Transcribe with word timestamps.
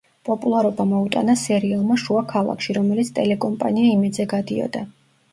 პოპულარობა 0.27 0.85
მოუტანა 0.91 1.33
სერიალმა 1.41 1.97
„შუა 2.03 2.23
ქალაქში“, 2.31 2.75
რომელიც 2.77 3.11
ტელეკომპანია 3.19 3.91
„იმედზე“ 3.97 4.27
გადიოდა. 4.33 4.83